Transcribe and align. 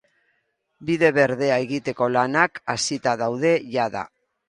Bide 0.87 1.11
berdea 1.17 1.59
egiteko 1.67 2.09
lanak 2.17 2.61
hasita 2.77 3.17
daude 3.25 3.57
jada. 3.79 4.07